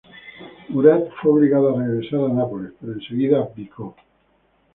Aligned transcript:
Murat 0.69 1.11
fue 1.21 1.31
obligado 1.31 1.69
a 1.69 1.79
regresar 1.83 2.21
a 2.21 2.29
Nápoles, 2.33 2.71
pero 2.79 2.93
en 2.93 3.01
seguida 3.01 3.37
abdicó. 3.39 3.95